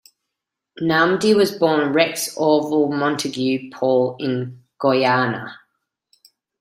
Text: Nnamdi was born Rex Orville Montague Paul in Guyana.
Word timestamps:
Nnamdi 0.81 1.35
was 1.35 1.51
born 1.51 1.93
Rex 1.93 2.35
Orville 2.35 2.87
Montague 2.91 3.69
Paul 3.69 4.15
in 4.19 4.63
Guyana. 4.79 5.59